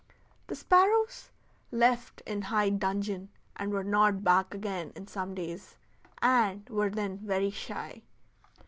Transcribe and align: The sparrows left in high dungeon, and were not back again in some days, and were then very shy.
The 0.47 0.55
sparrows 0.55 1.29
left 1.71 2.21
in 2.25 2.41
high 2.41 2.71
dungeon, 2.71 3.29
and 3.55 3.71
were 3.71 3.83
not 3.83 4.23
back 4.23 4.51
again 4.51 4.91
in 4.95 5.05
some 5.05 5.35
days, 5.35 5.77
and 6.23 6.67
were 6.69 6.89
then 6.89 7.19
very 7.19 7.51
shy. 7.51 8.01